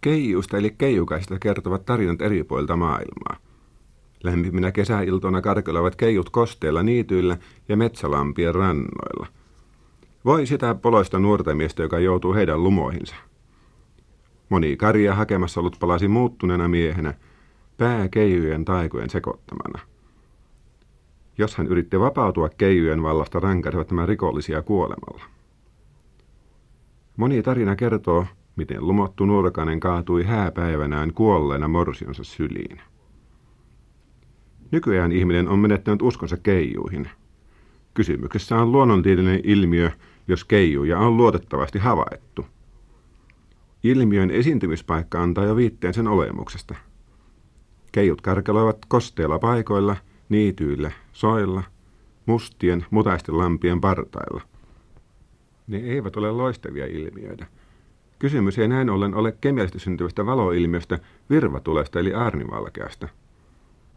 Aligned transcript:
Keijusta 0.00 0.56
eli 0.56 0.74
keijukaista 0.78 1.38
kertovat 1.38 1.84
tarinat 1.84 2.22
eri 2.22 2.44
puolilta 2.44 2.76
maailmaa. 2.76 3.36
Lämpiminä 4.24 4.72
kesäiltona 4.72 5.40
karkelevat 5.40 5.96
keijut 5.96 6.30
kosteilla 6.30 6.82
niityillä 6.82 7.38
ja 7.68 7.76
metsälampien 7.76 8.54
rannoilla. 8.54 9.26
Voi 10.24 10.46
sitä 10.46 10.74
poloista 10.74 11.18
nuorta 11.18 11.54
miestä, 11.54 11.82
joka 11.82 11.98
joutuu 11.98 12.34
heidän 12.34 12.64
lumoihinsa. 12.64 13.14
Moni 14.48 14.76
karja 14.76 15.14
hakemassa 15.14 15.60
ollut 15.60 15.76
palasi 15.80 16.08
muuttuneena 16.08 16.68
miehenä, 16.68 17.14
pää 17.76 18.08
keijujen 18.08 18.64
taikojen 18.64 19.10
sekoittamana. 19.10 19.78
Jos 21.38 21.56
hän 21.56 21.66
yritti 21.66 22.00
vapautua 22.00 22.48
keijujen 22.48 23.02
vallasta, 23.02 23.40
rankasivat 23.40 23.90
nämä 23.90 24.06
rikollisia 24.06 24.62
kuolemalla. 24.62 25.24
Moni 27.16 27.42
tarina 27.42 27.76
kertoo, 27.76 28.26
miten 28.56 28.86
lumottu 28.86 29.26
nurkanen 29.26 29.80
kaatui 29.80 30.24
hääpäivänään 30.24 31.14
kuolleena 31.14 31.68
morsionsa 31.68 32.24
syliin. 32.24 32.80
Nykyään 34.70 35.12
ihminen 35.12 35.48
on 35.48 35.58
menettänyt 35.58 36.02
uskonsa 36.02 36.36
keijuihin. 36.36 37.10
Kysymyksessä 37.94 38.56
on 38.56 38.72
luonnontieteellinen 38.72 39.40
ilmiö, 39.44 39.90
jos 40.28 40.44
keijuja 40.44 40.98
on 40.98 41.16
luotettavasti 41.16 41.78
havaittu. 41.78 42.46
Ilmiön 43.82 44.30
esiintymispaikka 44.30 45.22
antaa 45.22 45.44
jo 45.44 45.56
viitteen 45.56 45.94
sen 45.94 46.08
olemuksesta. 46.08 46.74
Keijut 47.92 48.20
karkeloivat 48.20 48.78
kosteilla 48.88 49.38
paikoilla, 49.38 49.96
niityillä, 50.28 50.90
soilla, 51.12 51.62
mustien, 52.26 52.86
mutaisten 52.90 53.38
lampien 53.38 53.80
partailla. 53.80 54.40
Ne 55.66 55.78
eivät 55.78 56.16
ole 56.16 56.30
loistavia 56.30 56.86
ilmiöitä. 56.86 57.46
Kysymys 58.20 58.58
ei 58.58 58.68
näin 58.68 58.90
ollen 58.90 59.14
ole 59.14 59.36
kemiallisesti 59.40 59.78
syntyvästä 59.78 60.26
valoilmiöstä, 60.26 60.98
virvatulesta 61.30 61.98
eli 61.98 62.14
aarnivalkeasta. 62.14 63.08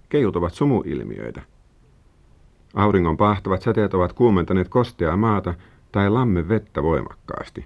Keijut 0.09 0.36
ovat 0.36 0.53
sumuilmiöitä. 0.53 1.42
Auringon 2.73 3.17
pahtavat 3.17 3.61
säteet 3.61 3.94
ovat 3.94 4.14
kuumentaneet 4.14 4.70
kosteaa 4.70 5.17
maata 5.17 5.53
tai 5.92 6.09
lamme 6.09 6.48
vettä 6.48 6.83
voimakkaasti. 6.83 7.66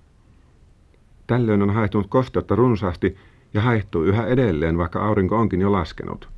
Tällöin 1.28 1.62
on 1.62 1.70
haihtunut 1.73 2.08
kosteutta 2.09 2.56
runsaasti 2.56 3.17
ja 3.54 3.62
haihtuu 3.62 4.04
yhä 4.04 4.26
edelleen, 4.26 4.78
vaikka 4.78 5.06
aurinko 5.06 5.38
onkin 5.38 5.62
jo 5.62 5.72
laskenut. 5.72 6.30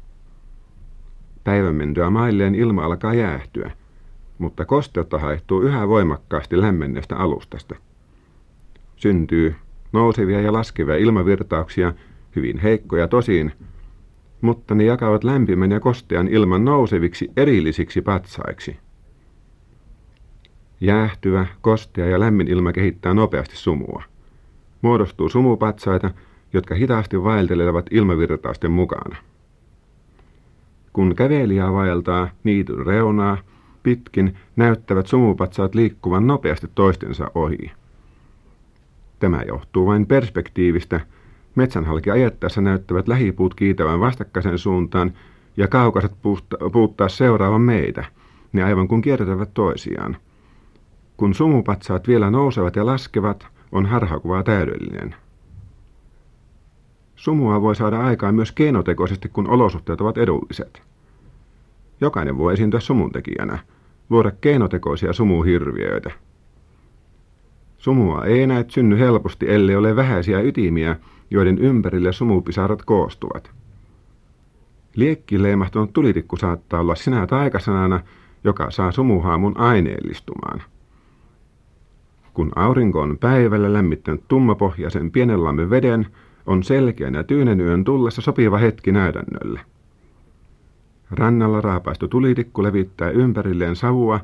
Päivän 1.44 1.75
mentyä 1.75 2.09
mailleen 2.09 2.55
ilma 2.55 2.85
alkaa 2.85 3.13
jäähtyä, 3.13 3.72
mutta 4.38 4.66
kosteutta 4.66 5.19
haihtuu 5.19 5.61
yhä 5.61 5.88
voimakkaasti 5.88 6.61
lämmenneestä 6.61 7.17
alustasta. 7.17 7.75
Syntyy 8.95 9.55
nousevia 9.91 10.41
ja 10.41 10.53
laskevia 10.53 10.95
ilmavirtauksia, 10.95 11.93
hyvin 12.35 12.57
heikkoja 12.57 13.07
tosin, 13.07 13.51
mutta 14.41 14.75
ne 14.75 14.83
jakavat 14.83 15.23
lämpimän 15.23 15.71
ja 15.71 15.79
kostean 15.79 16.27
ilman 16.27 16.65
nouseviksi 16.65 17.31
erillisiksi 17.37 18.01
patsaiksi. 18.01 18.77
Jäähtyvä, 20.81 21.45
kostea 21.61 22.05
ja 22.05 22.19
lämmin 22.19 22.47
ilma 22.47 22.71
kehittää 22.71 23.13
nopeasti 23.13 23.57
sumua. 23.57 24.03
Muodostuu 24.81 25.29
sumupatsaita, 25.29 26.11
jotka 26.53 26.75
hitaasti 26.75 27.23
vaeltelevat 27.23 27.85
ilmavirtausten 27.91 28.71
mukana. 28.71 29.15
Kun 30.93 31.15
kävelijä 31.15 31.73
vaeltaa 31.73 32.29
niityn 32.43 32.85
reunaa, 32.85 33.37
pitkin 33.83 34.37
näyttävät 34.55 35.07
sumupatsaat 35.07 35.75
liikkuvan 35.75 36.27
nopeasti 36.27 36.67
toistensa 36.75 37.31
ohi. 37.35 37.71
Tämä 39.20 39.44
johtuu 39.48 39.86
vain 39.86 40.06
perspektiivistä. 40.06 41.00
Metsänhalki 41.56 42.12
ajettaessa 42.12 42.62
näyttävät 42.62 43.08
lähipuut 43.08 43.53
kiitävän 43.53 44.00
vastakkaisen 44.00 44.58
suuntaan 44.58 45.14
ja 45.58 45.67
kaukaiset 45.67 46.12
puuttaa 46.72 47.09
seuraavan 47.09 47.62
meitä. 47.62 48.06
Ne 48.53 48.63
aivan 48.63 48.88
kun 48.88 49.02
kiertävät 49.02 49.50
toisiaan. 49.53 50.18
Kun 51.18 51.34
sumupatsaat 51.34 52.08
vielä 52.08 52.29
nousevat 52.29 52.75
ja 52.75 52.85
laskevat, 52.85 53.47
on 53.72 53.85
harhakuva 53.85 54.44
täydellinen. 54.44 55.16
Sumua 57.16 57.62
voi 57.62 57.75
saada 57.75 58.00
aikaan 58.00 58.35
myös 58.35 58.52
keinotekoisesti, 58.52 59.29
kun 59.29 59.50
olosuhteet 59.50 60.02
ovat 60.02 60.18
edulliset. 60.18 60.81
Jokainen 62.02 62.38
voi 62.38 62.53
esiintyä 62.53 62.79
sumuntekijänä, 62.79 63.59
luoda 64.09 64.31
keinotekoisia 64.41 65.13
sumuhirviöitä. 65.13 66.12
Sumua 67.79 68.25
ei 68.25 68.41
enää 68.41 68.66
synny 68.67 69.00
helposti, 69.00 69.51
ellei 69.51 69.75
ole 69.75 69.95
vähäisiä 69.95 70.41
ytimiä, 70.41 70.95
joiden 71.31 71.57
ympärille 71.57 72.13
sumupisarat 72.13 72.81
koostuvat. 72.81 73.51
Liekki 74.95 75.44
leimahtunut 75.44 75.94
tulitikku 75.94 76.38
saattaa 76.38 76.79
olla 76.79 76.95
sinä 76.95 77.28
taikasanana, 77.28 78.00
joka 78.44 78.72
saa 78.72 78.91
sumuhaamun 78.91 79.57
aineellistumaan. 79.57 80.62
Kun 82.34 82.51
aurinko 82.56 83.01
on 83.01 83.17
päivällä 83.17 83.73
lämmittänyt 83.73 84.28
tummapohjaisen 84.28 85.11
pienellamme 85.11 85.69
veden, 85.69 86.07
on 86.46 86.63
selkeän 86.63 87.13
ja 87.13 87.23
tyynen 87.23 87.61
yön 87.61 87.84
tullessa 87.84 88.22
sopiva 88.22 88.57
hetki 88.57 88.91
näytännölle. 88.91 89.59
Rannalla 91.11 91.61
raapaistu 91.61 92.07
tulitikku 92.07 92.63
levittää 92.63 93.09
ympärilleen 93.09 93.75
savua 93.75 94.19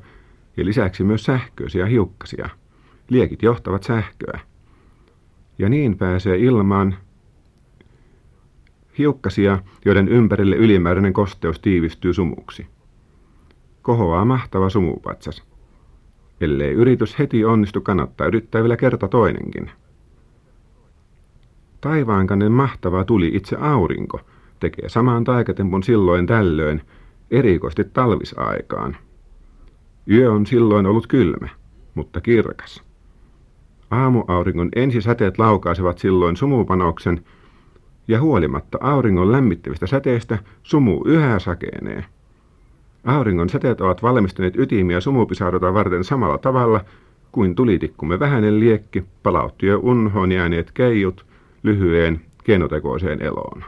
ja 0.57 0.65
lisäksi 0.65 1.03
myös 1.03 1.23
sähköisiä 1.23 1.85
hiukkasia. 1.85 2.49
Liekit 3.09 3.41
johtavat 3.43 3.83
sähköä. 3.83 4.39
Ja 5.59 5.69
niin 5.69 5.97
pääsee 5.97 6.37
ilmaan 6.37 6.95
hiukkasia, 8.97 9.59
joiden 9.85 10.07
ympärille 10.07 10.55
ylimääräinen 10.55 11.13
kosteus 11.13 11.59
tiivistyy 11.59 12.13
sumuksi. 12.13 12.67
Kohoaa 13.81 14.25
mahtava 14.25 14.69
sumupatsas. 14.69 15.43
Ellei 16.41 16.71
yritys 16.71 17.19
heti 17.19 17.45
onnistu, 17.45 17.81
kannattaa 17.81 18.27
yrittää 18.27 18.61
vielä 18.61 18.77
kerta 18.77 19.07
toinenkin. 19.07 19.71
Taivaankannen 21.81 22.51
mahtava 22.51 23.03
tuli 23.03 23.31
itse 23.33 23.55
aurinko 23.55 24.19
tekee 24.59 24.89
saman 24.89 25.23
taikatempun 25.23 25.83
silloin 25.83 26.27
tällöin, 26.27 26.81
erikoisesti 27.31 27.83
talvisaikaan. 27.83 28.97
Yö 30.11 30.31
on 30.31 30.45
silloin 30.45 30.85
ollut 30.85 31.07
kylmä, 31.07 31.49
mutta 31.95 32.21
kirkas. 32.21 32.84
Aamuauringon 33.91 34.69
ensisäteet 34.75 35.37
laukaisevat 35.39 35.97
silloin 35.97 36.37
sumupanoksen, 36.37 37.21
ja 38.07 38.21
huolimatta 38.21 38.77
auringon 38.81 39.31
lämmittävistä 39.31 39.87
säteistä 39.87 40.37
sumu 40.63 41.01
yhä 41.05 41.39
sakenee. 41.39 42.05
Auringon 43.05 43.49
säteet 43.49 43.81
ovat 43.81 44.03
valmistuneet 44.03 44.55
ytimiä 44.55 44.99
sumupisarota 44.99 45.73
varten 45.73 46.03
samalla 46.03 46.37
tavalla 46.37 46.85
kuin 47.31 47.55
tulitikkumme 47.55 48.19
vähäinen 48.19 48.59
liekki 48.59 49.03
palautti 49.23 49.65
jo 49.65 49.79
unhoon 49.83 50.31
jääneet 50.31 50.71
keijut 50.71 51.25
lyhyeen 51.63 52.21
keinotekoiseen 52.43 53.21
eloon. 53.21 53.63